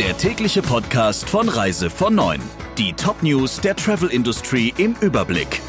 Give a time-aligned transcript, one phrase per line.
[0.00, 2.40] der tägliche Podcast von Reise von 9.
[2.78, 5.60] Die Top-News der Travel Industry im Überblick.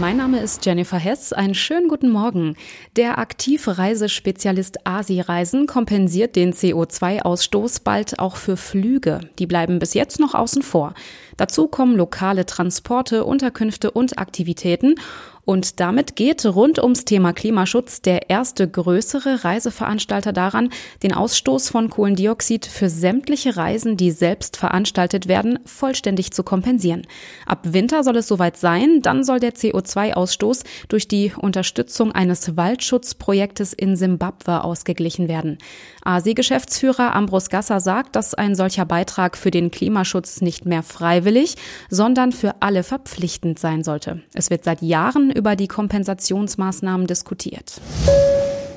[0.00, 1.32] Mein Name ist Jennifer Hess.
[1.32, 2.56] Einen schönen guten Morgen.
[2.96, 9.20] Der Aktivreisespezialist Asi-Reisen kompensiert den CO2-Ausstoß bald auch für Flüge.
[9.38, 10.94] Die bleiben bis jetzt noch außen vor.
[11.36, 14.96] Dazu kommen lokale Transporte, Unterkünfte und Aktivitäten.
[15.44, 20.70] Und damit geht rund ums Thema Klimaschutz der erste größere Reiseveranstalter daran,
[21.02, 27.02] den Ausstoß von Kohlendioxid für sämtliche Reisen, die selbst veranstaltet werden, vollständig zu kompensieren.
[27.44, 33.72] Ab Winter soll es soweit sein, dann soll der CO2-Ausstoß durch die Unterstützung eines Waldschutzprojektes
[33.72, 35.58] in Simbabwe ausgeglichen werden.
[36.04, 41.56] ASI-Geschäftsführer Ambros Gasser sagt, dass ein solcher Beitrag für den Klimaschutz nicht mehr freiwillig,
[41.90, 44.22] sondern für alle verpflichtend sein sollte.
[44.34, 47.80] Es wird seit Jahren über die Kompensationsmaßnahmen diskutiert.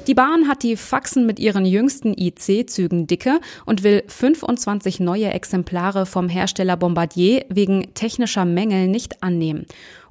[0.08, 6.06] Die Bahn hat die Faxen mit ihren jüngsten IC-Zügen dicke und will 25 neue Exemplare
[6.06, 9.66] vom Hersteller Bombardier wegen technischer Mängel nicht annehmen.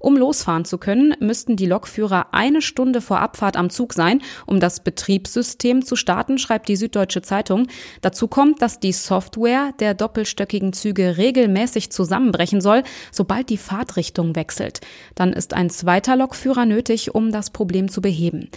[0.05, 4.61] Um losfahren zu können, müssten die Lokführer eine Stunde vor Abfahrt am Zug sein, um
[4.61, 7.69] das Betriebssystem zu starten, schreibt die Süddeutsche Zeitung.
[8.03, 14.83] Dazu kommt, dass die Software der doppelstöckigen Züge regelmäßig zusammenbrechen soll, sobald die Fahrtrichtung wechselt.
[15.15, 18.51] Dann ist ein zweiter Lokführer nötig, um das Problem zu beheben.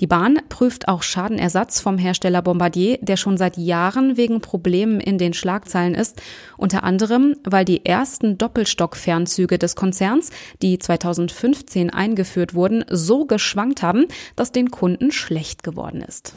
[0.00, 5.18] Die Bahn prüft auch Schadenersatz vom Hersteller Bombardier, der schon seit Jahren wegen Problemen in
[5.18, 6.20] den Schlagzeilen ist,
[6.56, 10.30] unter anderem, weil die ersten Doppelstockfernzüge des Konzerns,
[10.62, 14.06] die 2015 eingeführt wurden, so geschwankt haben,
[14.36, 16.32] dass den Kunden schlecht geworden ist.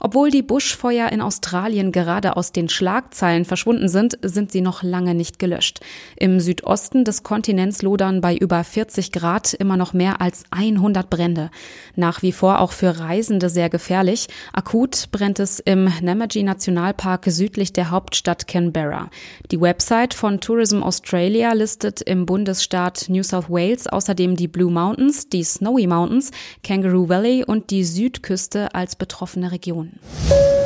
[0.00, 5.14] Obwohl die Buschfeuer in Australien gerade aus den Schlagzeilen verschwunden sind, sind sie noch lange
[5.14, 5.80] nicht gelöscht.
[6.16, 11.50] Im Südosten des Kontinents lodern bei über 40 Grad immer noch mehr als 100 Brände.
[11.96, 14.28] Nach wie vor auch für Reisende sehr gefährlich.
[14.52, 19.10] Akut brennt es im Namaji Nationalpark südlich der Hauptstadt Canberra.
[19.50, 25.28] Die Website von Tourism Australia listet im Bundesstaat New South Wales außerdem die Blue Mountains,
[25.28, 26.30] die Snowy Mountains,
[26.62, 29.87] Kangaroo Valley und die Südküste als betroffene Region.
[29.88, 30.57] Informationen.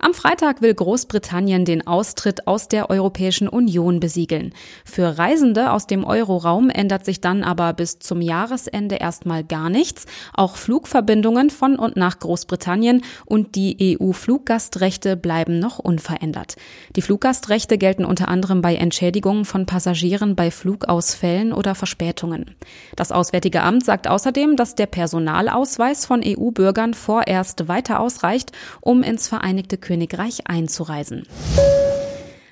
[0.00, 4.54] Am Freitag will Großbritannien den Austritt aus der Europäischen Union besiegeln.
[4.84, 10.06] Für Reisende aus dem Euroraum ändert sich dann aber bis zum Jahresende erstmal gar nichts.
[10.34, 16.54] Auch Flugverbindungen von und nach Großbritannien und die EU-Fluggastrechte bleiben noch unverändert.
[16.94, 22.54] Die Fluggastrechte gelten unter anderem bei Entschädigungen von Passagieren bei Flugausfällen oder Verspätungen.
[22.94, 29.26] Das Auswärtige Amt sagt außerdem, dass der Personalausweis von EU-Bürgern vorerst weiter ausreicht, um ins
[29.26, 31.22] Vereinigte Königreich einzureisen.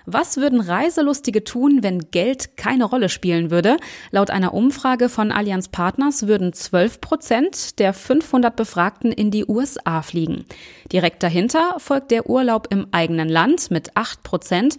[0.07, 3.77] Was würden Reiselustige tun, wenn Geld keine Rolle spielen würde?
[4.11, 10.01] Laut einer Umfrage von Allianz Partners würden 12 Prozent der 500 Befragten in die USA
[10.01, 10.47] fliegen.
[10.93, 14.77] Direkt dahinter folgt der Urlaub im eigenen Land mit 8 Prozent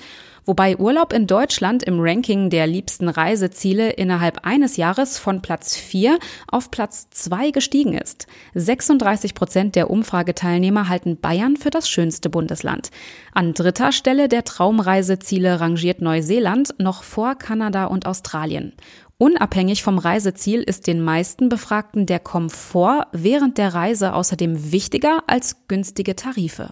[0.48, 6.18] wobei Urlaub in Deutschland im Ranking der liebsten Reiseziele innerhalb eines Jahres von Platz 4
[6.48, 8.26] auf Platz 2 gestiegen ist.
[8.56, 12.90] 36 Prozent der Umfrageteilnehmer halten Bayern für das schönste Bundesland.
[13.34, 18.74] An dritter Stelle der Traumreiseziele rangiert Neuseeland noch vor Kanada und Australien.
[19.20, 25.68] Unabhängig vom Reiseziel ist den meisten Befragten der Komfort während der Reise außerdem wichtiger als
[25.68, 26.70] günstige Tarife.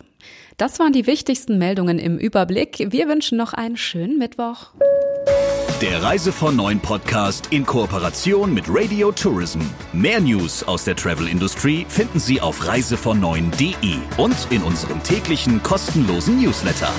[0.58, 2.86] Das waren die wichtigsten Meldungen im Überblick.
[2.92, 4.74] Wir wünschen noch einen schönen Mittwoch.
[5.82, 9.62] Der Reise von Neuen Podcast in Kooperation mit Radio Tourism.
[9.92, 16.40] Mehr News aus der Travel Industry finden Sie auf reisevon und in unserem täglichen kostenlosen
[16.40, 16.92] Newsletter.